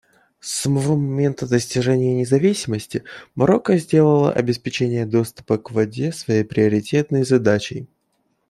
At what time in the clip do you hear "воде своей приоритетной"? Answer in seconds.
5.69-7.23